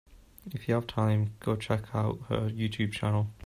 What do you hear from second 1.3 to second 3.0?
go check out her YouTube